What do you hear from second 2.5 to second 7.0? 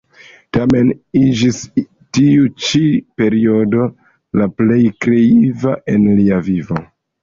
ĉi periodo la plej kreiva en lia vivo.